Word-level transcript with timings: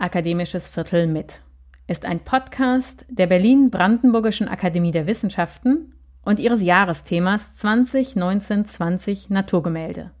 akademisches 0.00 0.68
Viertel 0.68 1.06
mit 1.06 1.42
ist 1.86 2.06
ein 2.06 2.20
Podcast 2.20 3.04
der 3.10 3.26
Berlin-Brandenburgischen 3.26 4.48
Akademie 4.48 4.92
der 4.92 5.06
Wissenschaften 5.06 5.92
und 6.22 6.40
ihres 6.40 6.62
Jahresthemas 6.62 7.52
2019-20 7.60 9.32
Naturgemälde. 9.32 10.12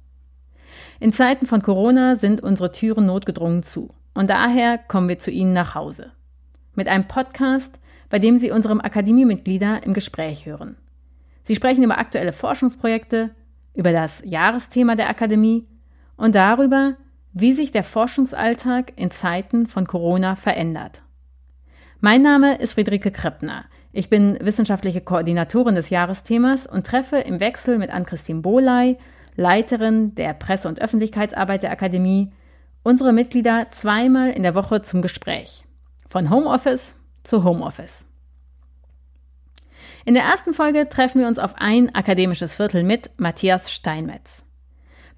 In 0.98 1.12
Zeiten 1.12 1.46
von 1.46 1.62
Corona 1.62 2.16
sind 2.16 2.42
unsere 2.42 2.72
Türen 2.72 3.06
notgedrungen 3.06 3.62
zu 3.62 3.94
und 4.12 4.28
daher 4.28 4.78
kommen 4.78 5.08
wir 5.08 5.18
zu 5.18 5.30
Ihnen 5.30 5.52
nach 5.52 5.74
Hause. 5.74 6.12
Mit 6.74 6.88
einem 6.88 7.08
Podcast, 7.08 7.78
bei 8.10 8.18
dem 8.18 8.38
Sie 8.38 8.50
unserem 8.50 8.80
Akademiemitglieder 8.80 9.82
im 9.84 9.94
Gespräch 9.94 10.44
hören. 10.44 10.76
Sie 11.44 11.54
sprechen 11.54 11.84
über 11.84 11.98
aktuelle 11.98 12.32
Forschungsprojekte, 12.32 13.30
über 13.74 13.92
das 13.92 14.22
Jahresthema 14.26 14.96
der 14.96 15.08
Akademie 15.08 15.66
und 16.16 16.34
darüber, 16.34 16.96
wie 17.32 17.52
sich 17.52 17.72
der 17.72 17.84
Forschungsalltag 17.84 18.92
in 18.96 19.10
Zeiten 19.10 19.66
von 19.66 19.86
Corona 19.86 20.34
verändert. 20.34 21.02
Mein 22.00 22.22
Name 22.22 22.56
ist 22.56 22.74
Friederike 22.74 23.10
Kreppner. 23.10 23.64
Ich 23.92 24.08
bin 24.08 24.38
wissenschaftliche 24.40 25.00
Koordinatorin 25.00 25.74
des 25.74 25.90
Jahresthemas 25.90 26.66
und 26.66 26.86
treffe 26.86 27.18
im 27.18 27.40
Wechsel 27.40 27.78
mit 27.78 27.90
Ann-Christine 27.90 28.40
Bohley, 28.40 28.98
Leiterin 29.36 30.14
der 30.14 30.34
Presse- 30.34 30.68
und 30.68 30.80
Öffentlichkeitsarbeit 30.80 31.62
der 31.62 31.72
Akademie, 31.72 32.32
unsere 32.82 33.12
Mitglieder 33.12 33.68
zweimal 33.70 34.30
in 34.30 34.42
der 34.42 34.54
Woche 34.54 34.82
zum 34.82 35.02
Gespräch. 35.02 35.64
Von 36.08 36.30
Homeoffice 36.30 36.94
zu 37.22 37.44
Homeoffice. 37.44 38.04
In 40.04 40.14
der 40.14 40.24
ersten 40.24 40.54
Folge 40.54 40.88
treffen 40.88 41.20
wir 41.20 41.28
uns 41.28 41.38
auf 41.38 41.54
ein 41.56 41.94
akademisches 41.94 42.54
Viertel 42.54 42.82
mit 42.82 43.10
Matthias 43.18 43.70
Steinmetz. 43.70 44.42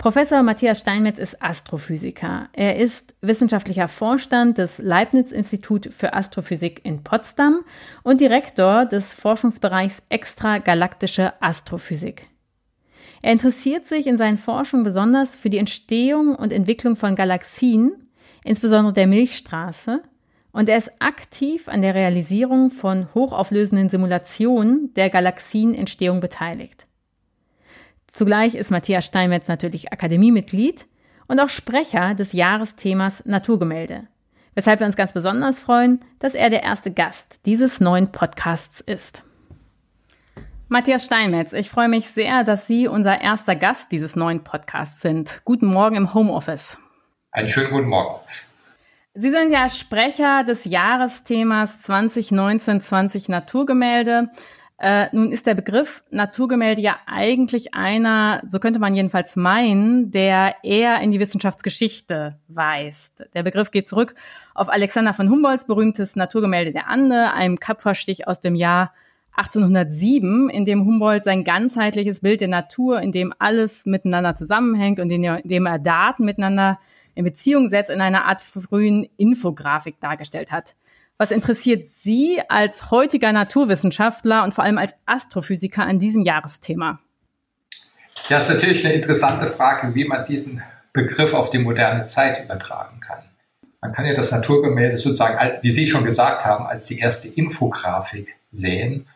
Professor 0.03 0.43
Matthias 0.43 0.81
Steinmetz 0.81 1.21
ist 1.21 1.41
Astrophysiker. 1.41 2.49
Er 2.55 2.75
ist 2.77 3.15
wissenschaftlicher 3.21 3.87
Vorstand 3.87 4.59
des 4.59 4.79
Leibniz-Institut 4.79 5.91
für 5.93 6.13
Astrophysik 6.13 6.81
in 6.85 7.05
Potsdam 7.05 7.61
und 8.03 8.21
Direktor 8.21 8.85
des 8.85 9.15
Forschungsbereichs 9.15 10.03
Extragalaktische 10.09 11.41
Astrophysik. 11.41 12.27
Er 13.23 13.31
interessiert 13.31 13.87
sich 13.87 14.09
in 14.09 14.19
seinen 14.19 14.39
Forschungen 14.39 14.83
besonders 14.83 15.37
für 15.37 15.51
die 15.51 15.59
Entstehung 15.59 16.35
und 16.35 16.53
Entwicklung 16.53 16.97
von 16.97 17.15
Galaxien, 17.15 18.09
insbesondere 18.43 18.95
der 18.95 19.07
Milchstraße, 19.07 20.03
und 20.51 20.69
er 20.69 20.79
ist 20.79 20.91
aktiv 20.99 21.69
an 21.69 21.81
der 21.81 21.95
Realisierung 21.95 22.73
von 22.73 23.07
hochauflösenden 23.15 23.89
Simulationen 23.89 24.93
der 24.95 25.11
Galaxienentstehung 25.11 26.19
beteiligt. 26.19 26.89
Zugleich 28.13 28.55
ist 28.55 28.71
Matthias 28.71 29.07
Steinmetz 29.07 29.49
natürlich 29.49 29.91
Akademiemitglied 29.91 30.87
und 31.29 31.41
auch 31.41 31.49
Sprecher 31.49 32.15
des 32.15 32.35
Jahresthemas 32.35 33.25
Naturgemälde, 33.25 34.07
weshalb 34.55 34.81
wir 34.81 34.87
uns 34.87 34.97
ganz 34.97 35.15
besonders 35.15 35.61
freuen, 35.61 36.01
dass 36.19 36.35
er 36.35 36.51
der 36.51 36.63
erste 36.63 36.93
Gast 36.93 37.41
dieses 37.47 37.81
neuen 37.81 38.13
Podcasts 38.13 38.83
ist. 38.83 39.23
Matthias 40.69 41.07
Steinmetz, 41.07 41.55
ich 41.55 41.71
freue 41.71 41.89
mich 41.89 42.09
sehr, 42.09 42.45
dass 42.45 42.67
Sie 42.67 42.87
unser 42.87 43.21
erster 43.21 43.57
Gast 43.57 43.93
dieses 43.93 44.15
neuen 44.15 44.45
Podcasts 44.45 45.01
sind. 45.01 45.41
Guten 45.45 45.67
Morgen 45.67 45.97
im 45.97 46.13
Homeoffice. 46.13 46.79
Einen 47.31 47.49
schönen 47.49 47.71
guten 47.71 47.89
Morgen. 47.89 48.21
Sie 49.15 49.31
sind 49.31 49.53
ja 49.53 49.69
Sprecher 49.69 50.45
des 50.45 50.65
Jahresthemas 50.65 51.85
2019-20 51.87 53.31
Naturgemälde. 53.31 54.31
Äh, 54.83 55.07
nun 55.13 55.31
ist 55.31 55.47
der 55.47 55.55
Begriff 55.55 56.03
Naturgemälde 56.11 56.83
ja 56.83 56.97
eigentlich 57.07 57.73
einer, 57.73 58.43
so 58.49 58.59
könnte 58.59 58.81
man 58.81 58.97
jedenfalls 58.97 59.37
meinen, 59.37 60.11
der 60.11 60.57
eher 60.65 61.01
in 61.01 61.13
die 61.13 61.21
Wissenschaftsgeschichte 61.21 62.37
weist. 62.49 63.25
Der 63.33 63.45
Begriff 63.45 63.71
geht 63.71 63.87
zurück 63.87 64.17
auf 64.55 64.69
Alexander 64.69 65.15
von 65.15 65.31
Humboldts 65.31 65.69
berühmtes 65.69 66.17
Naturgemälde 66.17 66.73
der 66.73 66.89
Ande, 66.89 67.33
einem 67.33 67.61
Kapferstich 67.61 68.27
aus 68.27 68.41
dem 68.41 68.57
Jahr 68.57 68.93
1807, 69.37 70.51
in 70.51 70.65
dem 70.65 70.85
Humboldt 70.85 71.23
sein 71.23 71.45
ganzheitliches 71.45 72.21
Bild 72.23 72.41
der 72.41 72.49
Natur, 72.49 73.01
in 73.01 73.13
dem 73.13 73.33
alles 73.39 73.87
miteinander 73.87 74.35
zusammenhängt 74.35 74.99
und 74.99 75.11
in 75.11 75.23
dem 75.45 75.67
er 75.67 75.79
Daten 75.79 76.25
miteinander 76.25 76.81
in 77.15 77.23
Beziehung 77.23 77.69
setzt, 77.69 77.93
in 77.93 78.01
einer 78.01 78.25
Art 78.25 78.43
frühen 78.43 79.07
Infografik 79.17 80.01
dargestellt 80.01 80.51
hat. 80.51 80.75
Was 81.23 81.31
interessiert 81.31 81.89
Sie 81.89 82.43
als 82.49 82.91
heutiger 82.91 83.33
Naturwissenschaftler 83.33 84.43
und 84.43 84.55
vor 84.57 84.65
allem 84.65 84.77
als 84.77 84.93
Astrophysiker 85.07 85.85
an 85.85 86.01
diesem 86.01 86.23
Jahresthema? 86.25 86.99
Ja, 88.29 88.39
ist 88.39 88.51
natürlich 88.51 88.85
eine 88.85 88.95
interessante 88.95 89.47
Frage, 89.47 89.95
wie 89.95 90.05
man 90.05 90.27
diesen 90.27 90.65
Begriff 90.93 91.33
auf 91.33 91.51
die 91.51 91.61
moderne 91.61 92.03
Zeit 92.03 92.43
übertragen 92.45 92.99
kann. 92.99 93.23
Man 93.81 93.93
kann 93.93 94.05
ja 94.05 94.15
das 94.15 94.33
Naturgemälde 94.33 94.99
sozusagen, 94.99 95.39
wie 95.63 95.71
Sie 95.71 95.87
schon 95.87 96.05
gesagt 96.05 96.45
haben, 96.45 96.67
als 96.67 96.87
die 96.87 96.99
erste 96.99 97.29
Infografik 97.29 98.35
sehen. 98.51 99.07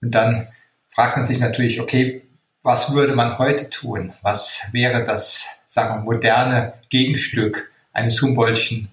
Und 0.00 0.12
dann 0.12 0.48
fragt 0.88 1.18
man 1.18 1.26
sich 1.26 1.40
natürlich, 1.40 1.78
okay, 1.78 2.22
was 2.62 2.94
würde 2.94 3.14
man 3.14 3.36
heute 3.36 3.68
tun? 3.68 4.14
Was 4.22 4.62
wäre 4.72 5.04
das, 5.04 5.46
sagen 5.66 5.96
wir, 5.96 6.04
moderne 6.04 6.72
Gegenstück 6.88 7.70
eines 7.92 8.22
Humboldtschen 8.22 8.88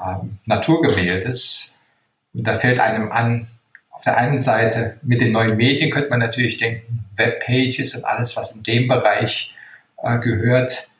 ähm, 0.00 0.38
Naturgemäldes? 0.46 1.73
Und 2.34 2.44
da 2.44 2.56
fällt 2.56 2.80
einem 2.80 3.10
an, 3.12 3.48
auf 3.90 4.02
der 4.02 4.16
einen 4.18 4.40
Seite 4.40 4.98
mit 5.02 5.20
den 5.20 5.32
neuen 5.32 5.56
Medien 5.56 5.90
könnte 5.90 6.10
man 6.10 6.18
natürlich 6.18 6.58
denken, 6.58 7.04
Webpages 7.16 7.94
und 7.94 8.04
alles, 8.04 8.36
was 8.36 8.54
in 8.54 8.62
dem 8.62 8.88
Bereich 8.88 9.54
äh, 10.02 10.18
gehört. 10.18 10.90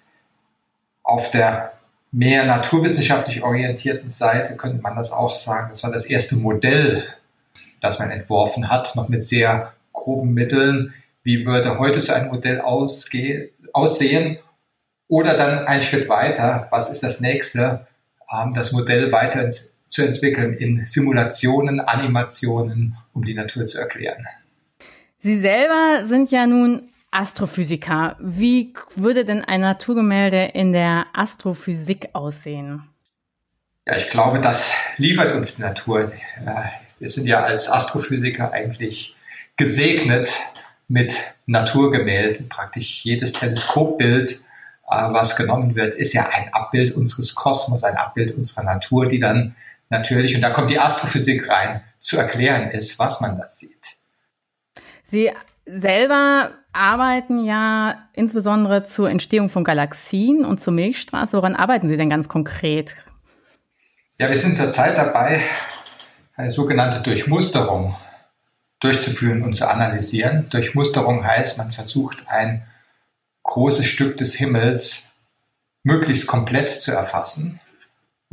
Auf 1.03 1.31
der 1.33 1.75
mehr 2.13 2.45
naturwissenschaftlich 2.45 3.43
orientierten 3.43 4.09
Seite 4.09 4.57
könnte 4.57 4.81
man 4.81 4.95
das 4.97 5.11
auch 5.11 5.35
sagen, 5.35 5.71
das 5.71 5.83
war 5.83 5.91
das 5.91 6.07
erste 6.07 6.37
Modell, 6.37 7.05
das 7.81 7.99
man 7.99 8.13
entworfen 8.13 8.71
hat, 8.71 8.95
noch 8.95 9.09
mit 9.09 9.25
sehr 9.25 9.73
groben 9.93 10.33
Mitteln. 10.33 10.95
Wie 11.25 11.45
würde 11.45 11.79
heute 11.79 12.01
so 12.01 12.13
ein 12.13 12.29
Modell 12.29 12.61
aussehen? 12.61 14.39
Oder 15.09 15.37
dann 15.37 15.67
ein 15.67 15.83
Schritt 15.83 16.09
weiter, 16.09 16.69
was 16.71 16.91
ist 16.91 17.03
das 17.03 17.21
nächste? 17.21 17.87
Ähm, 18.33 18.53
das 18.55 18.73
Modell 18.73 19.13
weiter 19.13 19.43
ins 19.43 19.74
zu 19.95 20.03
entwickeln 20.03 20.55
in 20.55 20.87
Simulationen, 20.87 21.79
Animationen, 21.79 22.97
um 23.13 23.25
die 23.25 23.35
Natur 23.35 23.65
zu 23.65 23.79
erklären. 23.79 24.27
Sie 25.21 25.39
selber 25.39 26.05
sind 26.05 26.33
ja 26.33 26.49
nun 26.49 26.89
Astrophysiker. 27.13 28.17
Wie 28.19 28.75
würde 28.97 29.25
denn 29.25 29.45
ein 29.45 29.61
Naturgemälde 29.61 30.51
in 30.53 30.73
der 30.73 31.07
Astrophysik 31.13 32.09
aussehen? 32.13 32.83
Ja, 33.87 33.97
ich 33.97 34.11
glaube, 34.11 34.41
das 34.41 34.75
liefert 34.97 35.33
uns 35.33 35.57
die 35.57 35.63
Natur. 35.63 36.11
Wir 36.99 37.09
sind 37.09 37.29
ja 37.29 37.45
als 37.45 37.71
Astrophysiker 37.71 38.51
eigentlich 38.51 39.15
gesegnet 39.57 40.41
mit 40.89 41.15
Naturgemälden. 41.47 42.49
Praktisch 42.49 43.05
jedes 43.05 43.33
Teleskopbild, 43.33 44.43
äh, 44.91 45.13
was 45.13 45.37
genommen 45.37 45.77
wird, 45.77 45.95
ist 45.95 46.15
ja 46.15 46.29
ein 46.31 46.53
Abbild 46.53 46.97
unseres 46.97 47.37
Kosmos, 47.37 47.85
ein 47.85 47.97
Abbild 47.97 48.33
unserer 48.33 48.65
Natur, 48.65 49.07
die 49.07 49.21
dann 49.21 49.55
natürlich, 49.91 50.35
und 50.35 50.43
da 50.43 50.51
kommt 50.51 50.71
die 50.71 50.79
Astrophysik 50.79 51.49
rein, 51.49 51.83
zu 51.99 52.19
erklären 52.19 52.71
ist, 52.71 52.99
was 52.99 53.21
man 53.21 53.37
da 53.37 53.49
sieht. 53.49 53.97
Sie 55.05 55.31
selber 55.67 56.51
arbeiten 56.73 57.45
ja 57.45 58.09
insbesondere 58.13 58.85
zur 58.85 59.09
Entstehung 59.09 59.49
von 59.49 59.65
Galaxien 59.65 60.45
und 60.45 60.61
zur 60.61 60.73
Milchstraße. 60.73 61.37
Woran 61.37 61.57
arbeiten 61.57 61.89
Sie 61.89 61.97
denn 61.97 62.11
ganz 62.11 62.29
konkret? 62.29 62.95
Ja, 64.19 64.29
wir 64.29 64.39
sind 64.39 64.57
zurzeit 64.57 64.99
dabei, 64.99 65.43
eine 66.37 66.51
sogenannte 66.51 67.01
Durchmusterung 67.01 67.97
durchzuführen 68.81 69.43
und 69.43 69.55
zu 69.55 69.69
analysieren. 69.69 70.51
Durchmusterung 70.51 71.25
heißt, 71.25 71.59
man 71.59 71.73
versucht 71.73 72.25
ein 72.29 72.67
großes 73.45 73.87
Stück 73.87 74.17
des 74.17 74.35
Himmels 74.35 75.13
möglichst 75.83 76.27
komplett 76.27 76.71
zu 76.71 76.93
erfassen 76.93 77.61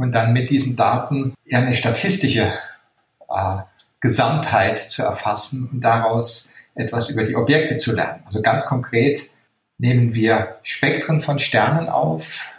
und 0.02 0.12
dann 0.14 0.34
mit 0.34 0.50
diesen 0.50 0.76
Daten 0.76 1.36
eine 1.52 1.76
statistische 1.76 2.54
äh, 3.30 3.58
Gesamtheit 4.00 4.80
zu 4.80 5.04
erfassen 5.04 5.70
und 5.72 5.82
daraus 5.82 6.52
etwas 6.74 7.10
über 7.10 7.24
die 7.24 7.36
Objekte 7.36 7.76
zu 7.76 7.94
lernen. 7.96 8.24
Also 8.26 8.42
ganz 8.42 8.66
konkret 8.66 9.30
nehmen 9.78 10.16
wir 10.16 10.58
Spektren 10.64 11.22
von 11.22 11.40
Sternen 11.40 11.88
auf, 11.88 12.50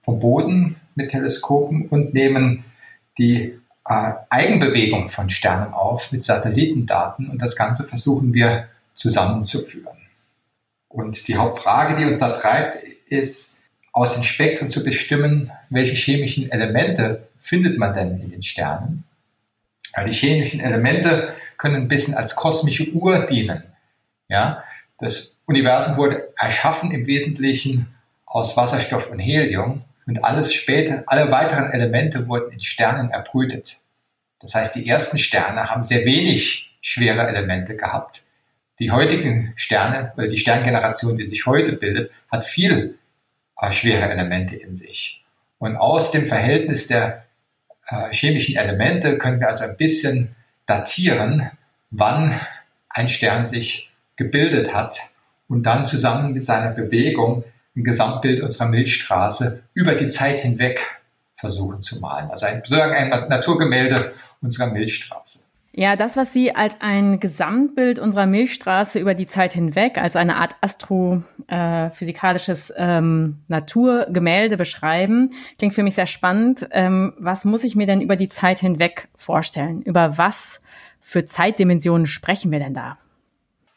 vom 0.00 0.20
Boden 0.20 0.76
mit 0.94 1.10
Teleskopen 1.10 1.88
und 1.88 2.14
nehmen 2.14 2.64
die 3.18 3.58
äh, 3.86 4.12
Eigenbewegung 4.30 5.10
von 5.10 5.30
Sternen 5.30 5.74
auf 5.74 6.12
mit 6.12 6.24
Satellitendaten 6.24 7.28
und 7.30 7.42
das 7.42 7.56
Ganze 7.56 7.84
versuchen 7.84 8.32
wir 8.32 8.68
zusammenzuführen. 8.94 9.98
Und 10.88 11.28
die 11.28 11.36
Hauptfrage, 11.36 11.96
die 11.96 12.06
uns 12.06 12.20
da 12.20 12.30
treibt, 12.30 12.76
ist, 13.08 13.55
aus 13.96 14.12
den 14.12 14.24
Spektren 14.24 14.68
zu 14.68 14.84
bestimmen, 14.84 15.50
welche 15.70 15.94
chemischen 15.94 16.52
Elemente 16.52 17.28
findet 17.38 17.78
man 17.78 17.94
denn 17.94 18.20
in 18.20 18.30
den 18.30 18.42
Sternen. 18.42 19.04
Ja, 19.96 20.04
die 20.04 20.12
chemischen 20.12 20.60
Elemente 20.60 21.32
können 21.56 21.76
ein 21.76 21.88
bisschen 21.88 22.12
als 22.12 22.36
kosmische 22.36 22.92
Uhr 22.92 23.24
dienen. 23.24 23.62
Ja, 24.28 24.62
das 24.98 25.38
Universum 25.46 25.96
wurde 25.96 26.28
erschaffen 26.36 26.90
im 26.90 27.06
Wesentlichen 27.06 27.86
aus 28.26 28.54
Wasserstoff 28.58 29.10
und 29.10 29.18
Helium 29.18 29.82
und 30.06 30.22
alles 30.22 30.52
später, 30.52 31.04
alle 31.06 31.30
weiteren 31.30 31.70
Elemente 31.70 32.28
wurden 32.28 32.52
in 32.52 32.60
Sternen 32.60 33.10
erbrütet. 33.10 33.78
Das 34.40 34.54
heißt, 34.54 34.74
die 34.74 34.86
ersten 34.86 35.18
Sterne 35.18 35.70
haben 35.70 35.84
sehr 35.84 36.04
wenig 36.04 36.76
schwere 36.82 37.26
Elemente 37.26 37.76
gehabt. 37.76 38.24
Die 38.78 38.90
heutigen 38.90 39.54
Sterne 39.56 40.12
oder 40.18 40.28
die 40.28 40.36
Sterngeneration, 40.36 41.16
die 41.16 41.24
sich 41.24 41.46
heute 41.46 41.72
bildet, 41.72 42.10
hat 42.30 42.44
viel 42.44 42.98
schwere 43.72 44.10
Elemente 44.10 44.56
in 44.56 44.74
sich. 44.74 45.24
Und 45.58 45.76
aus 45.76 46.10
dem 46.10 46.26
Verhältnis 46.26 46.86
der 46.86 47.24
äh, 47.86 48.12
chemischen 48.12 48.56
Elemente 48.56 49.18
können 49.18 49.40
wir 49.40 49.48
also 49.48 49.64
ein 49.64 49.76
bisschen 49.76 50.34
datieren, 50.66 51.50
wann 51.90 52.38
ein 52.88 53.08
Stern 53.08 53.46
sich 53.46 53.90
gebildet 54.16 54.74
hat 54.74 54.98
und 55.48 55.64
dann 55.64 55.86
zusammen 55.86 56.32
mit 56.32 56.44
seiner 56.44 56.70
Bewegung 56.70 57.44
ein 57.76 57.84
Gesamtbild 57.84 58.40
unserer 58.40 58.68
Milchstraße 58.68 59.62
über 59.74 59.94
die 59.94 60.08
Zeit 60.08 60.40
hinweg 60.40 60.80
versuchen 61.36 61.82
zu 61.82 62.00
malen. 62.00 62.30
Also 62.30 62.46
ein, 62.46 62.62
sozusagen 62.64 62.94
ein 62.94 63.28
Naturgemälde 63.28 64.14
unserer 64.40 64.68
Milchstraße. 64.68 65.45
Ja, 65.78 65.94
das, 65.94 66.16
was 66.16 66.32
Sie 66.32 66.54
als 66.54 66.74
ein 66.80 67.20
Gesamtbild 67.20 67.98
unserer 67.98 68.24
Milchstraße 68.24 68.98
über 68.98 69.12
die 69.12 69.26
Zeit 69.26 69.52
hinweg, 69.52 69.98
als 69.98 70.16
eine 70.16 70.36
Art 70.36 70.56
astrophysikalisches 70.62 72.70
äh, 72.70 72.76
ähm, 72.78 73.40
Naturgemälde 73.48 74.56
beschreiben, 74.56 75.34
klingt 75.58 75.74
für 75.74 75.82
mich 75.82 75.94
sehr 75.94 76.06
spannend. 76.06 76.66
Ähm, 76.70 77.12
was 77.18 77.44
muss 77.44 77.62
ich 77.62 77.76
mir 77.76 77.86
denn 77.86 78.00
über 78.00 78.16
die 78.16 78.30
Zeit 78.30 78.60
hinweg 78.60 79.08
vorstellen? 79.18 79.82
Über 79.82 80.16
was 80.16 80.62
für 81.02 81.26
Zeitdimensionen 81.26 82.06
sprechen 82.06 82.50
wir 82.50 82.58
denn 82.58 82.72
da? 82.72 82.96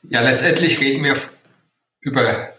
Ja, 0.04 0.22
letztendlich 0.22 0.80
reden 0.80 1.04
wir 1.04 1.18
über 2.00 2.54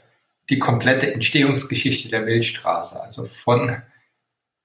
die 0.51 0.59
komplette 0.59 1.15
Entstehungsgeschichte 1.15 2.11
der 2.11 2.21
Milchstraße, 2.21 3.03
also 3.03 3.25
von 3.25 3.81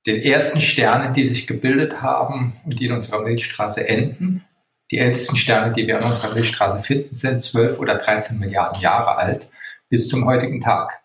den 0.05 0.21
ersten 0.21 0.59
Sternen, 0.59 1.13
die 1.13 1.25
sich 1.25 1.47
gebildet 1.47 2.01
haben 2.01 2.59
und 2.65 2.77
die 2.77 2.87
in 2.87 2.91
unserer 2.91 3.21
Milchstraße 3.21 3.87
enden, 3.87 4.43
die 4.91 4.99
ältesten 4.99 5.35
Sterne, 5.37 5.73
die 5.73 5.87
wir 5.87 5.97
an 5.97 6.09
unserer 6.09 6.33
Milchstraße 6.33 6.83
finden, 6.83 7.15
sind 7.15 7.41
12 7.41 7.79
oder 7.79 7.95
13 7.95 8.39
Milliarden 8.39 8.81
Jahre 8.81 9.17
alt 9.17 9.49
bis 9.89 10.07
zum 10.07 10.25
heutigen 10.25 10.61
Tag. 10.61 11.01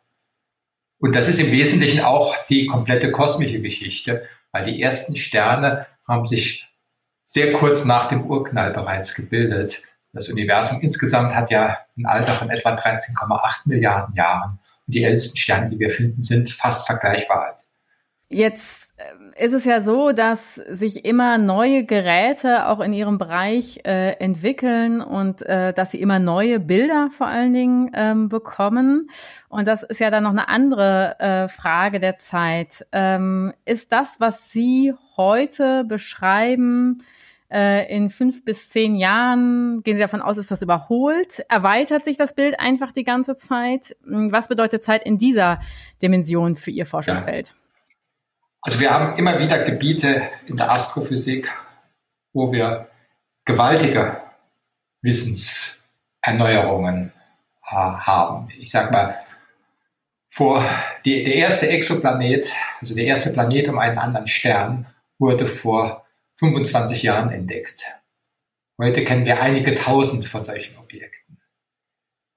Und 0.98 1.14
das 1.14 1.28
ist 1.28 1.40
im 1.40 1.50
Wesentlichen 1.50 2.00
auch 2.02 2.36
die 2.46 2.66
komplette 2.66 3.10
kosmische 3.10 3.60
Geschichte, 3.60 4.28
weil 4.52 4.66
die 4.66 4.82
ersten 4.82 5.16
Sterne 5.16 5.86
haben 6.06 6.26
sich 6.26 6.68
sehr 7.24 7.52
kurz 7.52 7.84
nach 7.84 8.08
dem 8.08 8.26
Urknall 8.26 8.72
bereits 8.72 9.14
gebildet. 9.14 9.82
Das 10.12 10.28
Universum 10.28 10.80
insgesamt 10.80 11.34
hat 11.34 11.50
ja 11.50 11.78
ein 11.96 12.04
Alter 12.04 12.32
von 12.32 12.50
etwa 12.50 12.74
13,8 12.74 13.60
Milliarden 13.64 14.14
Jahren. 14.14 14.58
Und 14.86 14.94
die 14.94 15.04
ältesten 15.04 15.38
Sterne, 15.38 15.70
die 15.70 15.78
wir 15.78 15.90
finden, 15.90 16.22
sind 16.22 16.50
fast 16.50 16.86
vergleichbar 16.86 17.46
alt. 17.46 17.60
Jetzt 18.28 18.79
ist 19.36 19.52
es 19.52 19.64
ja 19.64 19.80
so, 19.80 20.12
dass 20.12 20.56
sich 20.56 21.04
immer 21.04 21.38
neue 21.38 21.84
Geräte 21.84 22.66
auch 22.68 22.80
in 22.80 22.92
ihrem 22.92 23.18
Bereich 23.18 23.80
äh, 23.84 24.12
entwickeln 24.18 25.00
und 25.00 25.42
äh, 25.42 25.72
dass 25.72 25.92
sie 25.92 26.00
immer 26.00 26.18
neue 26.18 26.60
Bilder 26.60 27.08
vor 27.10 27.26
allen 27.26 27.52
Dingen 27.52 27.90
ähm, 27.94 28.28
bekommen. 28.28 29.08
Und 29.48 29.66
das 29.66 29.82
ist 29.82 30.00
ja 30.00 30.10
dann 30.10 30.24
noch 30.24 30.30
eine 30.30 30.48
andere 30.48 31.18
äh, 31.18 31.48
Frage 31.48 32.00
der 32.00 32.18
Zeit. 32.18 32.86
Ähm, 32.92 33.52
ist 33.64 33.92
das, 33.92 34.20
was 34.20 34.50
Sie 34.50 34.94
heute 35.16 35.84
beschreiben, 35.84 37.02
äh, 37.50 37.94
in 37.94 38.10
fünf 38.10 38.44
bis 38.44 38.68
zehn 38.68 38.94
Jahren, 38.94 39.82
gehen 39.82 39.96
Sie 39.96 40.02
davon 40.02 40.22
aus, 40.22 40.36
ist 40.36 40.50
das 40.50 40.62
überholt? 40.62 41.44
Erweitert 41.48 42.04
sich 42.04 42.16
das 42.16 42.34
Bild 42.34 42.60
einfach 42.60 42.92
die 42.92 43.04
ganze 43.04 43.36
Zeit? 43.36 43.96
Was 44.04 44.48
bedeutet 44.48 44.84
Zeit 44.84 45.04
in 45.04 45.18
dieser 45.18 45.60
Dimension 46.02 46.54
für 46.54 46.70
Ihr 46.70 46.86
Forschungsfeld? 46.86 47.48
Ja. 47.48 47.54
Also 48.62 48.80
wir 48.80 48.90
haben 48.90 49.16
immer 49.16 49.38
wieder 49.38 49.62
Gebiete 49.62 50.28
in 50.46 50.56
der 50.56 50.70
Astrophysik, 50.70 51.50
wo 52.32 52.50
wir 52.52 52.88
gewaltige 53.44 54.22
Wissenserneuerungen 55.02 57.12
äh, 57.64 57.74
haben. 57.74 58.48
Ich 58.58 58.70
sage 58.70 58.92
mal, 58.92 59.18
vor 60.28 60.64
die, 61.04 61.24
der 61.24 61.34
erste 61.36 61.68
Exoplanet, 61.68 62.52
also 62.80 62.94
der 62.94 63.06
erste 63.06 63.32
Planet 63.32 63.68
um 63.68 63.78
einen 63.78 63.98
anderen 63.98 64.26
Stern, 64.26 64.86
wurde 65.18 65.46
vor 65.46 66.06
25 66.36 67.02
Jahren 67.02 67.30
entdeckt. 67.30 67.84
Heute 68.78 69.04
kennen 69.04 69.24
wir 69.24 69.42
einige 69.42 69.74
tausend 69.74 70.26
von 70.26 70.44
solchen 70.44 70.78
Objekten. 70.78 71.40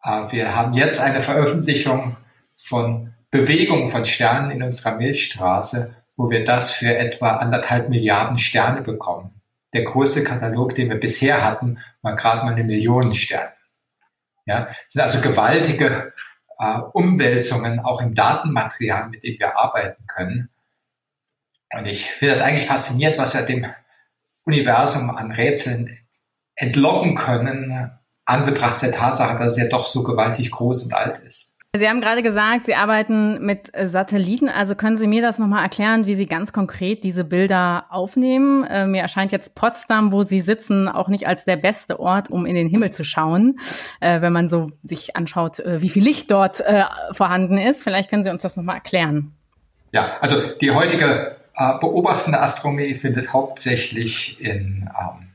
Äh, 0.04 0.32
wir 0.32 0.56
haben 0.56 0.74
jetzt 0.74 1.00
eine 1.00 1.22
Veröffentlichung 1.22 2.18
von 2.58 3.14
Bewegungen 3.30 3.90
von 3.90 4.06
Sternen 4.06 4.52
in 4.52 4.64
unserer 4.64 4.96
Milchstraße, 4.96 5.96
wo 6.16 6.30
wir 6.30 6.46
das 6.46 6.72
für 6.72 6.96
etwa 6.96 7.38
anderthalb 7.38 7.90
Milliarden 7.90 8.38
Sterne 8.40 8.82
bekommen. 8.82 9.42
Der 9.74 9.84
größte 9.84 10.24
Katalog, 10.24 10.76
den 10.76 10.90
wir 10.90 11.00
bisher 11.00 11.44
hatten, 11.44 11.80
war 12.02 12.16
gerade 12.16 12.46
mal 12.46 12.54
eine 12.54 12.64
Million 12.64 13.14
Sterne. 13.14 13.54
Ja, 14.46 14.66
das 14.66 14.76
sind 14.90 15.02
also 15.02 15.22
gewaltige 15.22 16.14
äh, 16.60 16.80
Umwälzungen 16.94 17.80
auch 17.80 18.02
im 18.02 18.14
Datenmaterial, 18.14 19.10
mit 19.10 19.24
dem 19.24 19.40
wir 19.40 19.58
arbeiten 19.58 20.06
können. 20.06 20.50
Und 21.72 21.88
ich 21.88 22.12
finde 22.12 22.36
das 22.36 22.44
eigentlich 22.44 22.68
faszinierend, 22.68 23.18
was 23.18 23.34
wir 23.34 23.42
dem 23.42 23.66
Universum 24.44 25.10
an 25.10 25.32
Rätseln 25.32 25.98
entlocken 26.56 27.16
können, 27.16 27.92
an 28.26 28.46
Betracht 28.46 28.82
der 28.82 28.92
Tatsache, 28.92 29.38
dass 29.38 29.56
es 29.56 29.58
ja 29.58 29.68
doch 29.68 29.88
so 29.88 30.04
gewaltig 30.04 30.52
groß 30.52 30.84
und 30.84 30.94
alt 30.94 31.20
ist. 31.20 31.53
Sie 31.76 31.90
haben 31.90 32.02
gerade 32.02 32.22
gesagt, 32.22 32.68
Sie 32.68 32.76
arbeiten 32.76 33.44
mit 33.44 33.72
Satelliten. 33.76 34.48
Also 34.48 34.76
können 34.76 35.00
Sie 35.00 35.08
mir 35.08 35.24
das 35.24 35.40
nochmal 35.40 35.64
erklären, 35.64 36.06
wie 36.06 36.14
Sie 36.14 36.28
ganz 36.28 36.54
konkret 36.54 37.04
diese 37.04 37.24
Bilder 37.24 37.88
aufnehmen? 37.90 38.64
Äh, 38.64 38.86
mir 38.86 39.02
erscheint 39.02 39.32
jetzt 39.32 39.56
Potsdam, 39.56 40.12
wo 40.12 40.22
Sie 40.22 40.42
sitzen, 40.42 40.88
auch 40.88 41.08
nicht 41.08 41.26
als 41.26 41.46
der 41.46 41.56
beste 41.56 42.00
Ort, 42.00 42.30
um 42.30 42.46
in 42.46 42.54
den 42.54 42.70
Himmel 42.70 42.92
zu 42.92 43.04
schauen, 43.04 43.60
äh, 44.02 44.22
wenn 44.22 44.32
man 44.32 44.50
so 44.50 44.68
sich 44.84 45.16
anschaut, 45.16 45.62
äh, 45.62 45.82
wie 45.82 45.90
viel 45.90 46.04
Licht 46.04 46.30
dort 46.30 46.60
äh, 46.60 46.84
vorhanden 47.10 47.58
ist. 47.58 47.82
Vielleicht 47.82 48.12
können 48.12 48.24
Sie 48.24 48.30
uns 48.30 48.44
das 48.44 48.56
nochmal 48.56 48.76
erklären. 48.76 49.34
Ja, 49.94 50.18
also 50.22 50.50
die 50.62 50.70
heutige 50.70 51.38
äh, 51.56 51.80
beobachtende 51.80 52.40
Astronomie 52.40 52.94
findet 52.94 53.34
hauptsächlich 53.34 54.40
in, 54.40 54.92
ähm, 54.96 55.30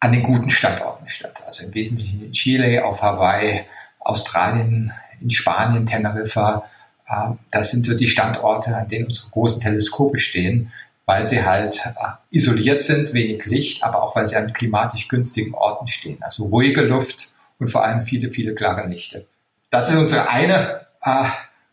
an 0.00 0.12
den 0.12 0.22
guten 0.22 0.48
Standorten 0.48 1.06
statt. 1.10 1.42
Also 1.46 1.64
im 1.64 1.74
Wesentlichen 1.74 2.24
in 2.24 2.32
Chile, 2.32 2.82
auf 2.82 3.02
Hawaii, 3.02 3.66
Australien, 4.00 4.90
in 5.24 5.30
Spanien, 5.30 5.86
Teneriffa. 5.86 6.64
Äh, 7.08 7.30
das 7.50 7.72
sind 7.72 7.86
so 7.86 7.96
die 7.96 8.06
Standorte, 8.06 8.76
an 8.76 8.86
denen 8.86 9.06
unsere 9.06 9.30
großen 9.30 9.60
Teleskope 9.60 10.20
stehen, 10.20 10.72
weil 11.06 11.26
sie 11.26 11.44
halt 11.44 11.80
äh, 11.86 12.36
isoliert 12.36 12.82
sind, 12.82 13.12
wenig 13.12 13.44
Licht, 13.46 13.82
aber 13.82 14.02
auch 14.02 14.14
weil 14.14 14.28
sie 14.28 14.36
an 14.36 14.52
klimatisch 14.52 15.08
günstigen 15.08 15.54
Orten 15.54 15.88
stehen. 15.88 16.18
Also 16.22 16.44
ruhige 16.44 16.82
Luft 16.82 17.32
und 17.58 17.70
vor 17.70 17.84
allem 17.84 18.02
viele, 18.02 18.30
viele 18.30 18.54
klare 18.54 18.88
Nächte. 18.88 19.26
Das 19.70 19.90
ist 19.90 19.96
unsere 19.96 20.28
eine 20.28 20.86
äh, 21.02 21.24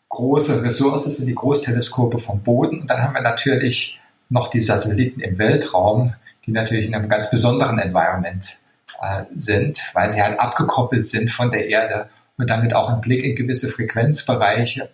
große 0.10 0.64
Ressource, 0.64 1.06
sind 1.06 1.28
die 1.28 1.36
Großteleskope 1.36 2.18
vom 2.18 2.42
Boden. 2.42 2.82
Und 2.82 2.90
dann 2.90 3.04
haben 3.04 3.14
wir 3.14 3.22
natürlich 3.22 4.00
noch 4.30 4.50
die 4.50 4.62
Satelliten 4.62 5.22
im 5.22 5.38
Weltraum, 5.38 6.16
die 6.46 6.52
natürlich 6.52 6.88
in 6.88 6.96
einem 6.96 7.10
ganz 7.10 7.30
besonderen 7.30 7.80
Environment 7.80 8.58
äh, 9.02 9.26
sind, 9.36 9.80
weil 9.94 10.10
sie 10.12 10.22
halt 10.22 10.40
abgekoppelt 10.40 11.06
sind 11.06 11.30
von 11.30 11.52
der 11.52 11.68
Erde 11.68 12.10
und 12.42 12.50
damit 12.50 12.74
auch 12.74 12.90
einen 12.90 13.02
Blick 13.02 13.24
in 13.24 13.36
gewisse 13.36 13.70
Frequenzbereiche 13.70 14.90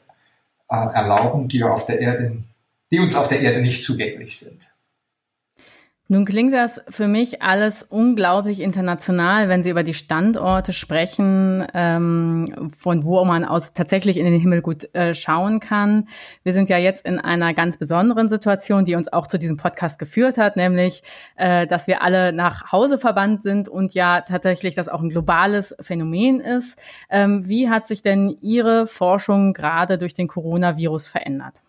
äh, 0.70 0.76
erlauben, 0.76 1.48
die, 1.48 1.64
auf 1.64 1.86
der 1.86 2.00
Erde, 2.00 2.44
die 2.92 3.00
uns 3.00 3.16
auf 3.16 3.30
der 3.30 3.40
Erde 3.40 3.62
nicht 3.62 3.84
zugänglich 3.84 4.38
sind. 4.38 4.68
Nun 6.10 6.24
klingt 6.24 6.54
das 6.54 6.80
für 6.88 7.08
mich 7.10 7.42
alles 7.42 7.84
unglaublich 7.84 8.62
international, 8.62 9.50
wenn 9.50 9.62
Sie 9.62 9.70
über 9.70 9.84
die 9.84 9.94
Standorte 9.94 10.72
sprechen, 10.72 11.68
ähm, 11.74 12.72
von 12.78 13.04
wo 13.04 13.26
man 13.26 13.44
aus 13.44 13.74
tatsächlich 13.74 14.16
in 14.16 14.24
den 14.24 14.40
Himmel 14.40 14.62
gut 14.62 14.96
äh, 14.96 15.14
schauen 15.14 15.60
kann. 15.60 16.08
Wir 16.44 16.54
sind 16.54 16.70
ja 16.70 16.78
jetzt 16.78 17.06
in 17.06 17.20
einer 17.20 17.54
ganz 17.54 17.78
besonderen 17.78 18.30
Situation, 18.30 18.86
die 18.86 18.96
uns 18.96 19.12
auch 19.12 19.28
zu 19.28 19.38
diesem 19.38 19.58
Podcast 19.58 20.00
geführt 20.00 20.38
hat, 20.38 20.56
nämlich, 20.56 21.04
äh, 21.36 21.68
dass 21.68 21.88
wir 21.88 22.02
alle 22.02 22.32
nach 22.32 22.72
Hause 22.72 23.00
verbannt 23.00 23.44
sind 23.44 23.68
und 23.68 23.94
ja 23.94 24.22
tatsächlich 24.22 24.76
das 24.76 24.88
auch 24.88 25.02
ein 25.02 25.10
globales 25.10 25.76
Phänomen 25.82 26.40
ist. 26.40 26.80
Ähm, 27.10 27.50
wie 27.50 27.70
hat 27.70 27.86
sich 27.86 28.02
denn 28.02 28.38
Ihre 28.42 28.88
Forschung 28.88 29.52
gerade 29.52 29.98
durch 29.98 30.14
den 30.14 30.30
Coronavirus 30.30 31.08
verändert? 31.08 31.62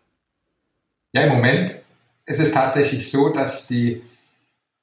Ja, 1.13 1.23
im 1.23 1.31
Moment 1.31 1.83
ist 2.25 2.39
es 2.39 2.53
tatsächlich 2.53 3.11
so, 3.11 3.31
dass 3.31 3.67
die 3.67 4.03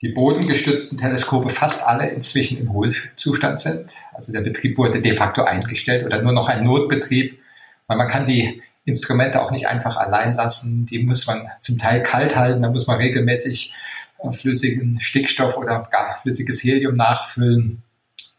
die 0.05 0.11
bodengestützten 0.11 0.99
Teleskope 0.99 1.49
fast 1.49 1.83
alle 1.83 2.07
inzwischen 2.07 2.59
im 2.59 2.67
Ruhezustand 2.67 3.59
sind. 3.59 3.93
Also 4.13 4.31
der 4.31 4.41
Betrieb 4.41 4.77
wurde 4.77 5.01
de 5.01 5.13
facto 5.13 5.43
eingestellt 5.43 6.05
oder 6.05 6.21
nur 6.21 6.31
noch 6.31 6.47
ein 6.47 6.63
Notbetrieb, 6.63 7.39
weil 7.87 7.97
man 7.97 8.07
kann 8.07 8.27
die 8.27 8.61
Instrumente 8.85 9.41
auch 9.41 9.49
nicht 9.49 9.67
einfach 9.67 9.97
allein 9.97 10.35
lassen. 10.35 10.85
Die 10.85 10.99
muss 10.99 11.25
man 11.25 11.49
zum 11.59 11.79
Teil 11.79 12.03
kalt 12.03 12.35
halten, 12.35 12.61
da 12.61 12.69
muss 12.69 12.85
man 12.85 12.99
regelmäßig 12.99 13.73
äh, 14.19 14.31
flüssigen 14.31 14.99
Stickstoff 14.99 15.57
oder 15.57 15.87
gar 15.89 16.19
flüssiges 16.21 16.63
Helium 16.63 16.95
nachfüllen. 16.95 17.81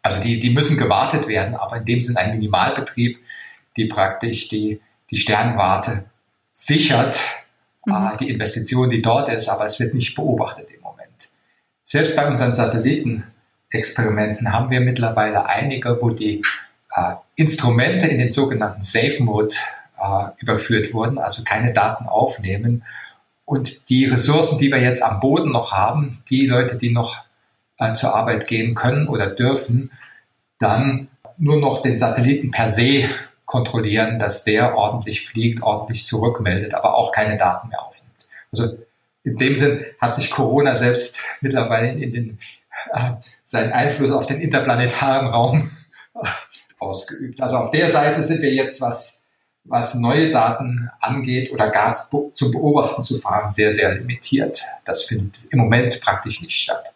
Also 0.03 0.23
die, 0.23 0.39
die 0.39 0.51
müssen 0.51 0.77
gewartet 0.77 1.27
werden, 1.27 1.57
aber 1.57 1.79
in 1.79 1.85
dem 1.85 2.01
Sinne 2.01 2.21
ein 2.21 2.31
Minimalbetrieb, 2.31 3.19
die 3.77 3.87
praktisch 3.87 4.49
die, 4.49 4.81
die 5.11 5.17
Sternwarte 5.17 6.05
sichert 6.53 7.25
mhm. 7.85 7.93
äh, 7.93 8.17
die 8.19 8.31
Investition, 8.31 8.89
die 8.89 9.03
dort 9.03 9.29
ist, 9.31 9.49
aber 9.49 9.67
es 9.67 9.81
wird 9.81 9.95
nicht 9.95 10.15
beobachtet 10.15 10.71
im. 10.71 10.86
Selbst 11.89 12.17
bei 12.17 12.27
unseren 12.27 12.53
Satellitenexperimenten 12.53 14.53
haben 14.53 14.71
wir 14.71 14.81
mittlerweile 14.81 15.47
einige, 15.47 16.03
wo 16.03 16.11
die 16.11 16.43
äh, 16.91 17.13
Instrumente 17.37 18.09
in 18.09 18.19
den 18.19 18.33
sogenannten 18.33 18.83
Safe 18.83 19.23
Mode 19.23 19.55
äh, 19.97 20.25
überführt 20.39 20.93
wurden, 20.93 21.19
also 21.19 21.45
keine 21.45 21.73
Daten 21.73 22.07
aufnehmen. 22.07 22.83
Und 23.45 23.89
die 23.89 24.07
Ressourcen, 24.07 24.59
die 24.59 24.73
wir 24.73 24.81
jetzt 24.81 25.01
am 25.01 25.21
Boden 25.21 25.53
noch 25.53 25.71
haben, 25.71 26.25
die 26.29 26.47
Leute, 26.47 26.77
die 26.77 26.91
noch 26.91 27.19
äh, 27.79 27.93
zur 27.93 28.17
Arbeit 28.17 28.49
gehen 28.49 28.75
können 28.75 29.07
oder 29.07 29.31
dürfen, 29.31 29.93
dann 30.59 31.07
nur 31.39 31.61
noch 31.61 31.83
den 31.83 31.99
Satelliten 31.99 32.51
per 32.51 32.69
se 32.69 33.09
kontrollieren, 33.45 34.19
dass 34.19 34.43
der 34.43 34.75
ordentlich 34.75 35.25
fliegt, 35.25 35.63
ordentlich 35.63 36.05
zurückmeldet, 36.05 36.75
aber 36.75 36.97
auch 36.97 37.13
keine 37.13 37.37
Daten 37.37 37.69
mehr 37.69 37.81
aufnimmt. 37.81 38.27
Also 38.51 38.77
in 39.27 39.37
dem 39.37 39.57
Sinn 39.57 39.85
hat 40.01 40.15
sich 40.15 40.31
Corona 40.31 40.77
selbst 40.77 41.19
mittlerweile 41.41 41.89
in 41.89 42.13
den, 42.13 42.39
äh, 42.93 43.13
seinen 43.45 43.73
Einfluss 43.73 44.13
auf 44.13 44.27
den 44.27 44.41
interplanetaren 44.41 45.27
Raum 45.27 45.71
äh, 46.15 46.29
ausgeübt. 46.79 47.41
Also 47.41 47.57
auf 47.57 47.73
der 47.73 47.91
Seite 47.91 48.23
sind 48.23 48.41
wir 48.41 48.55
jetzt, 48.55 48.81
was, 48.81 49.25
was 49.65 49.97
neue 49.97 50.31
Daten 50.31 50.89
angeht 51.01 51.53
oder 51.53 51.71
gar 51.71 52.09
zum 52.33 52.53
Beobachten 52.53 53.03
zu 53.03 53.19
fahren, 53.19 53.51
sehr, 53.51 53.75
sehr 53.75 53.97
limitiert. 53.97 54.63
Das 54.85 55.03
findet 55.03 55.45
im 55.51 55.59
Moment 55.59 56.01
praktisch 56.01 56.41
nicht 56.41 56.57
statt. 56.57 56.95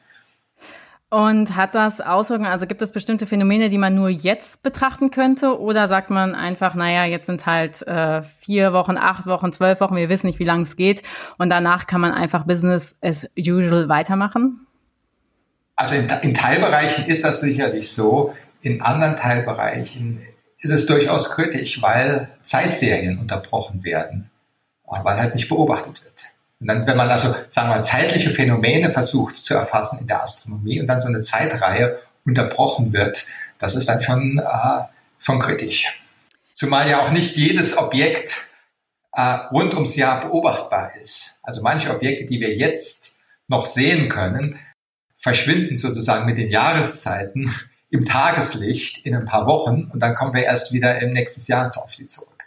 Und 1.12 1.56
hat 1.56 1.74
das 1.74 2.00
Auswirkungen, 2.00 2.50
also 2.50 2.68
gibt 2.68 2.82
es 2.82 2.92
bestimmte 2.92 3.26
Phänomene, 3.26 3.68
die 3.68 3.78
man 3.78 3.96
nur 3.96 4.10
jetzt 4.10 4.62
betrachten 4.62 5.10
könnte? 5.10 5.60
Oder 5.60 5.88
sagt 5.88 6.08
man 6.08 6.36
einfach, 6.36 6.76
naja, 6.76 7.04
jetzt 7.04 7.26
sind 7.26 7.46
halt 7.46 7.82
äh, 7.82 8.22
vier 8.22 8.72
Wochen, 8.72 8.96
acht 8.96 9.26
Wochen, 9.26 9.52
zwölf 9.52 9.80
Wochen, 9.80 9.96
wir 9.96 10.08
wissen 10.08 10.28
nicht, 10.28 10.38
wie 10.38 10.44
lange 10.44 10.62
es 10.62 10.76
geht. 10.76 11.02
Und 11.36 11.50
danach 11.50 11.88
kann 11.88 12.00
man 12.00 12.12
einfach 12.12 12.44
Business 12.44 12.94
as 13.02 13.28
usual 13.36 13.88
weitermachen? 13.88 14.68
Also 15.74 15.96
in, 15.96 16.08
in 16.22 16.32
Teilbereichen 16.32 17.06
ist 17.06 17.24
das 17.24 17.40
sicherlich 17.40 17.90
so. 17.90 18.32
In 18.60 18.80
anderen 18.80 19.16
Teilbereichen 19.16 20.20
ist 20.58 20.70
es 20.70 20.86
durchaus 20.86 21.30
kritisch, 21.32 21.82
weil 21.82 22.28
Zeitserien 22.42 23.18
unterbrochen 23.18 23.82
werden, 23.82 24.30
weil 24.84 25.16
halt 25.16 25.34
nicht 25.34 25.48
beobachtet 25.48 26.04
wird. 26.04 26.26
Und 26.60 26.66
dann, 26.66 26.86
wenn 26.86 26.96
man 26.96 27.08
also, 27.08 27.34
sagen 27.48 27.68
wir 27.68 27.76
mal, 27.76 27.82
zeitliche 27.82 28.30
Phänomene 28.30 28.90
versucht 28.90 29.36
zu 29.36 29.54
erfassen 29.54 29.98
in 30.00 30.06
der 30.06 30.22
Astronomie 30.22 30.78
und 30.80 30.86
dann 30.86 31.00
so 31.00 31.08
eine 31.08 31.20
Zeitreihe 31.20 31.98
unterbrochen 32.24 32.92
wird, 32.92 33.26
das 33.58 33.74
ist 33.74 33.88
dann 33.88 34.00
schon, 34.02 34.38
äh, 34.38 34.82
schon 35.18 35.38
kritisch. 35.38 35.88
Zumal 36.52 36.88
ja 36.88 37.00
auch 37.00 37.10
nicht 37.10 37.36
jedes 37.36 37.78
Objekt 37.78 38.46
äh, 39.12 39.22
rund 39.22 39.74
ums 39.74 39.96
Jahr 39.96 40.20
beobachtbar 40.20 40.92
ist. 41.00 41.38
Also 41.42 41.62
manche 41.62 41.94
Objekte, 41.94 42.26
die 42.26 42.40
wir 42.40 42.54
jetzt 42.54 43.16
noch 43.48 43.64
sehen 43.64 44.10
können, 44.10 44.58
verschwinden 45.16 45.76
sozusagen 45.76 46.26
mit 46.26 46.38
den 46.38 46.50
Jahreszeiten 46.50 47.54
im 47.90 48.04
Tageslicht 48.04 49.04
in 49.04 49.16
ein 49.16 49.24
paar 49.24 49.46
Wochen 49.46 49.90
und 49.92 50.00
dann 50.00 50.14
kommen 50.14 50.32
wir 50.34 50.44
erst 50.44 50.72
wieder 50.72 51.00
im 51.00 51.12
nächsten 51.12 51.50
Jahr 51.50 51.70
auf 51.76 51.94
sie 51.94 52.06
zurück. 52.06 52.39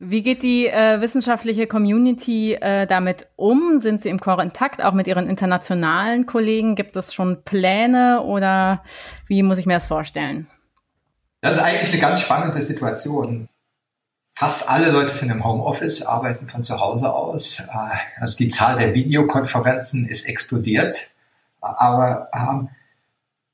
Wie 0.00 0.22
geht 0.22 0.44
die 0.44 0.68
äh, 0.68 1.00
wissenschaftliche 1.00 1.66
Community 1.66 2.54
äh, 2.54 2.86
damit 2.86 3.26
um? 3.34 3.80
Sind 3.80 4.04
Sie 4.04 4.08
im 4.08 4.20
Kontakt 4.20 4.82
auch 4.82 4.92
mit 4.92 5.08
Ihren 5.08 5.28
internationalen 5.28 6.24
Kollegen? 6.24 6.76
Gibt 6.76 6.94
es 6.94 7.12
schon 7.12 7.42
Pläne 7.42 8.22
oder 8.22 8.84
wie 9.26 9.42
muss 9.42 9.58
ich 9.58 9.66
mir 9.66 9.74
das 9.74 9.86
vorstellen? 9.86 10.46
Das 11.40 11.56
ist 11.56 11.62
eigentlich 11.62 11.92
eine 11.92 12.00
ganz 12.00 12.20
spannende 12.20 12.62
Situation. 12.62 13.48
Fast 14.30 14.70
alle 14.70 14.92
Leute 14.92 15.12
sind 15.12 15.30
im 15.30 15.44
Homeoffice, 15.44 16.02
arbeiten 16.06 16.48
von 16.48 16.62
zu 16.62 16.78
Hause 16.78 17.12
aus. 17.12 17.58
Äh, 17.58 18.20
also 18.20 18.36
die 18.36 18.46
Zahl 18.46 18.76
der 18.76 18.94
Videokonferenzen 18.94 20.06
ist 20.06 20.28
explodiert, 20.28 21.10
aber 21.60 22.28
ähm, 22.32 22.68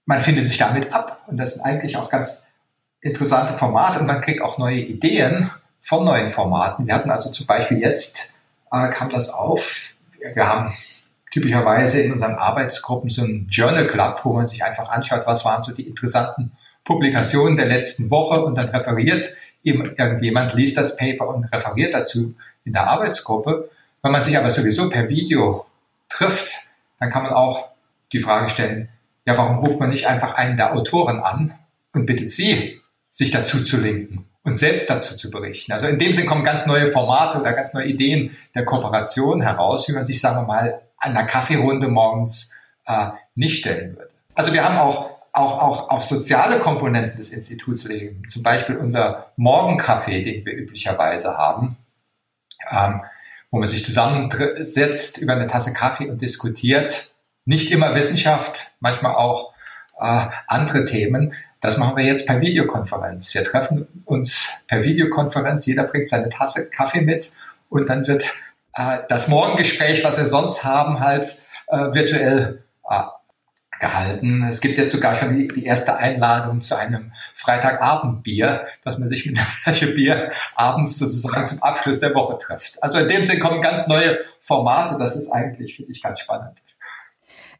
man 0.04 0.20
findet 0.20 0.46
sich 0.46 0.58
damit 0.58 0.92
ab 0.92 1.22
und 1.26 1.40
das 1.40 1.54
sind 1.54 1.62
eigentlich 1.64 1.96
auch 1.96 2.10
ganz 2.10 2.46
interessante 3.00 3.54
Formate 3.54 4.00
und 4.00 4.06
man 4.06 4.20
kriegt 4.20 4.42
auch 4.42 4.58
neue 4.58 4.80
Ideen 4.80 5.50
von 5.84 6.04
neuen 6.04 6.32
Formaten. 6.32 6.86
Wir 6.86 6.94
hatten 6.94 7.10
also 7.10 7.30
zum 7.30 7.46
Beispiel 7.46 7.78
jetzt, 7.78 8.30
äh, 8.72 8.88
kam 8.88 9.10
das 9.10 9.30
auf, 9.30 9.90
wir 10.18 10.48
haben 10.48 10.74
typischerweise 11.30 12.00
in 12.00 12.12
unseren 12.12 12.36
Arbeitsgruppen 12.36 13.10
so 13.10 13.22
ein 13.22 13.48
Journal 13.50 13.86
Club, 13.86 14.20
wo 14.24 14.32
man 14.32 14.48
sich 14.48 14.64
einfach 14.64 14.88
anschaut, 14.88 15.26
was 15.26 15.44
waren 15.44 15.62
so 15.62 15.72
die 15.72 15.86
interessanten 15.86 16.52
Publikationen 16.84 17.56
der 17.56 17.66
letzten 17.66 18.10
Woche 18.10 18.42
und 18.42 18.56
dann 18.56 18.68
referiert 18.68 19.34
eben 19.62 19.84
irgendjemand, 19.84 20.54
liest 20.54 20.78
das 20.78 20.96
Paper 20.96 21.28
und 21.28 21.44
referiert 21.44 21.92
dazu 21.92 22.34
in 22.64 22.72
der 22.72 22.86
Arbeitsgruppe. 22.86 23.70
Wenn 24.02 24.12
man 24.12 24.22
sich 24.22 24.38
aber 24.38 24.50
sowieso 24.50 24.88
per 24.88 25.08
Video 25.08 25.66
trifft, 26.08 26.66
dann 26.98 27.10
kann 27.10 27.24
man 27.24 27.32
auch 27.32 27.68
die 28.12 28.20
Frage 28.20 28.48
stellen, 28.48 28.88
ja, 29.26 29.36
warum 29.36 29.58
ruft 29.58 29.80
man 29.80 29.90
nicht 29.90 30.06
einfach 30.06 30.34
einen 30.34 30.56
der 30.56 30.74
Autoren 30.74 31.20
an 31.20 31.54
und 31.92 32.06
bittet 32.06 32.30
sie, 32.30 32.80
sich 33.10 33.30
dazu 33.30 33.62
zu 33.62 33.78
linken? 33.78 34.26
Und 34.44 34.54
selbst 34.54 34.88
dazu 34.88 35.16
zu 35.16 35.30
berichten. 35.30 35.72
Also 35.72 35.86
in 35.86 35.98
dem 35.98 36.12
Sinn 36.12 36.26
kommen 36.26 36.44
ganz 36.44 36.66
neue 36.66 36.88
Formate 36.88 37.40
oder 37.40 37.54
ganz 37.54 37.72
neue 37.72 37.86
Ideen 37.86 38.36
der 38.54 38.64
Kooperation 38.64 39.40
heraus, 39.40 39.88
wie 39.88 39.92
man 39.92 40.04
sich, 40.04 40.20
sagen 40.20 40.36
wir 40.36 40.46
mal, 40.46 40.82
an 40.98 41.16
einer 41.16 41.26
Kaffeerunde 41.26 41.88
morgens 41.88 42.54
äh, 42.86 43.08
nicht 43.34 43.58
stellen 43.58 43.96
würde. 43.96 44.10
Also 44.34 44.52
wir 44.52 44.64
haben 44.64 44.76
auch, 44.76 45.10
auch, 45.32 45.62
auch, 45.62 45.90
auch 45.90 46.02
soziale 46.02 46.58
Komponenten 46.58 47.16
des 47.16 47.32
Institutslebens, 47.32 48.32
zum 48.32 48.42
Beispiel 48.42 48.76
unser 48.76 49.32
Morgenkaffee, 49.36 50.22
den 50.22 50.44
wir 50.44 50.54
üblicherweise 50.54 51.36
haben, 51.36 51.76
ähm, 52.70 53.02
wo 53.50 53.58
man 53.58 53.68
sich 53.68 53.84
zusammensetzt 53.84 55.18
über 55.18 55.32
eine 55.32 55.46
Tasse 55.46 55.72
Kaffee 55.72 56.10
und 56.10 56.20
diskutiert. 56.20 57.14
Nicht 57.46 57.70
immer 57.72 57.94
Wissenschaft, 57.94 58.70
manchmal 58.80 59.14
auch 59.14 59.54
äh, 59.98 60.26
andere 60.48 60.84
Themen, 60.84 61.34
das 61.64 61.78
machen 61.78 61.96
wir 61.96 62.04
jetzt 62.04 62.26
per 62.26 62.42
Videokonferenz. 62.42 63.32
Wir 63.32 63.42
treffen 63.42 63.88
uns 64.04 64.52
per 64.68 64.82
Videokonferenz, 64.82 65.64
jeder 65.64 65.84
bringt 65.84 66.10
seine 66.10 66.28
Tasse 66.28 66.68
Kaffee 66.68 67.00
mit 67.00 67.32
und 67.70 67.88
dann 67.88 68.06
wird 68.06 68.34
äh, 68.74 68.98
das 69.08 69.28
Morgengespräch, 69.28 70.04
was 70.04 70.18
wir 70.18 70.28
sonst 70.28 70.62
haben, 70.62 71.00
halt 71.00 71.42
äh, 71.68 71.78
virtuell 71.94 72.62
äh, 72.86 73.00
gehalten. 73.80 74.44
Es 74.46 74.60
gibt 74.60 74.76
jetzt 74.76 74.92
sogar 74.92 75.16
schon 75.16 75.38
die, 75.38 75.48
die 75.48 75.64
erste 75.64 75.96
Einladung 75.96 76.60
zu 76.60 76.76
einem 76.76 77.12
Freitagabendbier, 77.32 78.66
dass 78.82 78.98
man 78.98 79.08
sich 79.08 79.24
mit 79.24 79.38
einer 79.38 79.46
Flasche 79.46 79.94
Bier 79.94 80.32
abends 80.56 80.98
sozusagen 80.98 81.46
zum 81.46 81.62
Abschluss 81.62 81.98
der 81.98 82.14
Woche 82.14 82.36
trifft. 82.36 82.82
Also 82.82 82.98
in 82.98 83.08
dem 83.08 83.24
Sinne 83.24 83.38
kommen 83.40 83.62
ganz 83.62 83.86
neue 83.86 84.18
Formate. 84.40 84.98
Das 84.98 85.16
ist 85.16 85.30
eigentlich, 85.30 85.76
finde 85.76 85.92
ich, 85.92 86.02
ganz 86.02 86.20
spannend. 86.20 86.58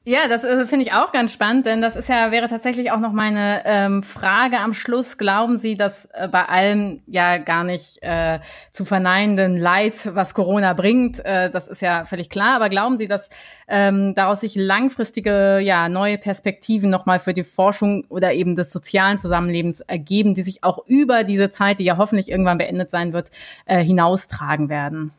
Ja, 0.06 0.28
das 0.28 0.44
äh, 0.44 0.66
finde 0.66 0.84
ich 0.84 0.92
auch 0.92 1.12
ganz 1.12 1.32
spannend, 1.32 1.64
denn 1.64 1.80
das 1.80 1.96
ist 1.96 2.10
ja 2.10 2.30
wäre 2.30 2.46
tatsächlich 2.46 2.92
auch 2.92 3.00
noch 3.00 3.12
meine 3.12 3.62
ähm, 3.64 4.02
Frage 4.02 4.58
am 4.58 4.74
Schluss. 4.74 5.16
Glauben 5.16 5.56
Sie, 5.56 5.78
dass 5.78 6.04
äh, 6.12 6.28
bei 6.28 6.44
allem 6.44 7.00
ja 7.06 7.38
gar 7.38 7.64
nicht 7.64 8.02
äh, 8.02 8.38
zu 8.70 8.84
verneinenden 8.84 9.56
Leid, 9.56 10.10
was 10.14 10.34
Corona 10.34 10.74
bringt, 10.74 11.24
äh, 11.24 11.50
das 11.50 11.68
ist 11.68 11.80
ja 11.80 12.04
völlig 12.04 12.28
klar. 12.28 12.56
Aber 12.56 12.68
glauben 12.68 12.98
Sie, 12.98 13.08
dass 13.08 13.30
ähm, 13.66 14.12
daraus 14.14 14.42
sich 14.42 14.56
langfristige 14.56 15.60
ja 15.60 15.88
neue 15.88 16.18
Perspektiven 16.18 16.90
nochmal 16.90 17.18
für 17.18 17.32
die 17.32 17.42
Forschung 17.42 18.04
oder 18.10 18.34
eben 18.34 18.56
des 18.56 18.70
sozialen 18.70 19.16
Zusammenlebens 19.16 19.80
ergeben, 19.80 20.34
die 20.34 20.42
sich 20.42 20.64
auch 20.64 20.84
über 20.86 21.24
diese 21.24 21.48
Zeit, 21.48 21.78
die 21.78 21.84
ja 21.84 21.96
hoffentlich 21.96 22.30
irgendwann 22.30 22.58
beendet 22.58 22.90
sein 22.90 23.14
wird, 23.14 23.30
äh, 23.64 23.82
hinaustragen 23.82 24.68
werden? 24.68 25.12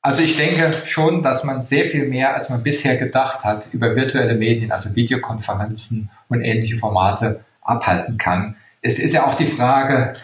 Also 0.00 0.22
ich 0.22 0.36
denke 0.36 0.72
schon, 0.86 1.22
dass 1.22 1.44
man 1.44 1.64
sehr 1.64 1.84
viel 1.86 2.06
mehr, 2.06 2.34
als 2.34 2.50
man 2.50 2.62
bisher 2.62 2.96
gedacht 2.96 3.44
hat, 3.44 3.68
über 3.72 3.96
virtuelle 3.96 4.34
Medien, 4.34 4.70
also 4.70 4.94
Videokonferenzen 4.94 6.10
und 6.28 6.42
ähnliche 6.42 6.76
Formate 6.76 7.44
abhalten 7.62 8.16
kann. 8.16 8.56
Es 8.80 8.98
ist 8.98 9.12
ja 9.12 9.26
auch 9.26 9.34
die 9.34 9.46
Frage 9.46 10.14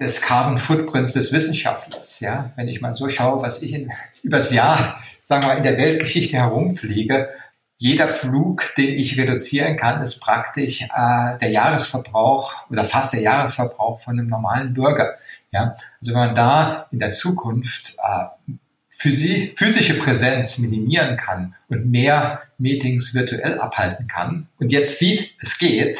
des 0.00 0.20
Carbon 0.20 0.58
Footprints 0.58 1.12
des 1.12 1.32
Wissenschaftlers. 1.32 2.20
Ja, 2.20 2.52
wenn 2.56 2.68
ich 2.68 2.80
mal 2.80 2.94
so 2.94 3.08
schaue, 3.10 3.42
was 3.42 3.62
ich 3.62 3.72
in, 3.72 3.92
übers 4.22 4.52
Jahr, 4.52 5.00
sagen 5.22 5.42
wir 5.42 5.48
mal, 5.48 5.56
in 5.56 5.64
der 5.64 5.78
Weltgeschichte 5.78 6.36
herumfliege, 6.36 7.28
jeder 7.76 8.06
Flug, 8.06 8.72
den 8.76 8.94
ich 8.94 9.18
reduzieren 9.18 9.76
kann, 9.76 10.00
ist 10.00 10.20
praktisch 10.20 10.82
äh, 10.82 11.38
der 11.40 11.50
Jahresverbrauch 11.50 12.70
oder 12.70 12.84
fast 12.84 13.12
der 13.14 13.20
Jahresverbrauch 13.20 14.00
von 14.00 14.18
einem 14.18 14.28
normalen 14.28 14.72
Bürger. 14.72 15.16
Ja, 15.50 15.74
also 16.00 16.12
wenn 16.12 16.26
man 16.26 16.34
da 16.34 16.86
in 16.92 17.00
der 17.00 17.12
Zukunft 17.12 17.96
äh, 17.98 18.52
physische 18.96 19.98
Präsenz 19.98 20.58
minimieren 20.58 21.16
kann 21.16 21.54
und 21.68 21.90
mehr 21.90 22.42
Meetings 22.58 23.14
virtuell 23.14 23.58
abhalten 23.58 24.06
kann 24.06 24.48
und 24.58 24.72
jetzt 24.72 24.98
sieht, 24.98 25.34
es 25.40 25.58
geht, 25.58 25.98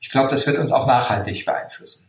ich 0.00 0.10
glaube, 0.10 0.28
das 0.28 0.46
wird 0.46 0.58
uns 0.58 0.70
auch 0.70 0.86
nachhaltig 0.86 1.44
beeinflussen. 1.44 2.04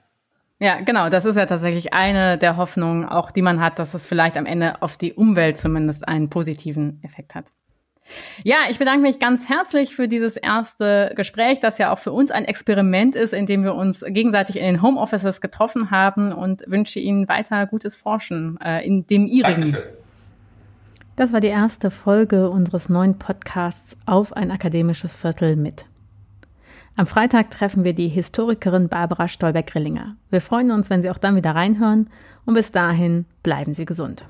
Ja, 0.59 0.79
genau. 0.79 1.09
Das 1.09 1.25
ist 1.25 1.35
ja 1.35 1.45
tatsächlich 1.45 1.93
eine 1.93 2.37
der 2.37 2.57
Hoffnungen, 2.57 3.05
auch 3.05 3.31
die 3.31 3.41
man 3.41 3.59
hat, 3.59 3.77
dass 3.77 3.93
es 3.93 4.07
vielleicht 4.07 4.37
am 4.37 4.45
Ende 4.45 4.81
auf 4.81 4.97
die 4.97 5.13
Umwelt 5.13 5.57
zumindest 5.57 6.07
einen 6.07 6.29
positiven 6.29 7.01
Effekt 7.03 7.35
hat. 7.35 7.45
Ja, 8.43 8.57
ich 8.69 8.77
bedanke 8.77 9.01
mich 9.01 9.19
ganz 9.19 9.49
herzlich 9.49 9.95
für 9.95 10.07
dieses 10.07 10.37
erste 10.37 11.11
Gespräch, 11.15 11.59
das 11.59 11.77
ja 11.77 11.91
auch 11.91 11.99
für 11.99 12.11
uns 12.11 12.31
ein 12.31 12.45
Experiment 12.45 13.15
ist, 13.15 13.33
in 13.33 13.47
dem 13.47 13.63
wir 13.63 13.73
uns 13.73 14.03
gegenseitig 14.07 14.57
in 14.57 14.63
den 14.63 14.81
Homeoffices 14.81 15.41
getroffen 15.41 15.89
haben 15.89 16.31
und 16.31 16.63
wünsche 16.67 16.99
Ihnen 16.99 17.27
weiter 17.27 17.65
gutes 17.65 17.95
Forschen 17.95 18.59
äh, 18.63 18.85
in 18.85 19.07
dem 19.07 19.25
Ihrigen. 19.25 19.71
Dankeschön. 19.71 20.04
Das 21.15 21.31
war 21.31 21.39
die 21.39 21.47
erste 21.47 21.91
Folge 21.91 22.49
unseres 22.49 22.89
neuen 22.89 23.17
Podcasts 23.17 23.95
auf 24.05 24.33
ein 24.33 24.51
akademisches 24.51 25.15
Viertel 25.15 25.55
mit. 25.55 25.85
Am 26.97 27.07
Freitag 27.07 27.51
treffen 27.51 27.85
wir 27.85 27.93
die 27.93 28.09
Historikerin 28.09 28.89
Barbara 28.89 29.29
Stolberg-Grillinger. 29.29 30.15
Wir 30.29 30.41
freuen 30.41 30.71
uns, 30.71 30.89
wenn 30.89 31.01
Sie 31.01 31.09
auch 31.09 31.17
dann 31.17 31.35
wieder 31.35 31.55
reinhören 31.55 32.09
und 32.45 32.53
bis 32.53 32.71
dahin 32.71 33.25
bleiben 33.43 33.73
Sie 33.73 33.85
gesund. 33.85 34.25